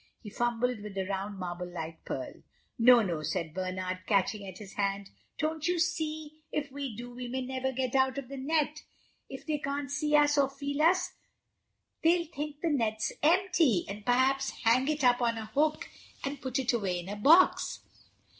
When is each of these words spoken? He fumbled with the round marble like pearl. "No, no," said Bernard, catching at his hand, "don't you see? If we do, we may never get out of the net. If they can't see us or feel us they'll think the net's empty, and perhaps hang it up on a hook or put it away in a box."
He 0.23 0.31
fumbled 0.31 0.81
with 0.81 0.95
the 0.95 1.05
round 1.05 1.37
marble 1.37 1.69
like 1.71 2.03
pearl. 2.05 2.33
"No, 2.79 3.03
no," 3.03 3.21
said 3.21 3.53
Bernard, 3.53 3.99
catching 4.07 4.47
at 4.47 4.57
his 4.57 4.73
hand, 4.73 5.11
"don't 5.37 5.67
you 5.67 5.77
see? 5.77 6.41
If 6.51 6.71
we 6.71 6.95
do, 6.95 7.11
we 7.13 7.27
may 7.27 7.41
never 7.41 7.71
get 7.71 7.93
out 7.93 8.17
of 8.17 8.27
the 8.27 8.35
net. 8.37 8.81
If 9.29 9.45
they 9.45 9.59
can't 9.59 9.91
see 9.91 10.15
us 10.15 10.39
or 10.39 10.49
feel 10.49 10.81
us 10.81 11.13
they'll 12.03 12.25
think 12.25 12.61
the 12.61 12.71
net's 12.71 13.11
empty, 13.21 13.85
and 13.87 14.03
perhaps 14.03 14.63
hang 14.63 14.87
it 14.87 15.03
up 15.03 15.21
on 15.21 15.37
a 15.37 15.45
hook 15.45 15.87
or 16.25 16.31
put 16.35 16.57
it 16.57 16.73
away 16.73 16.97
in 16.99 17.07
a 17.07 17.15
box." 17.15 17.81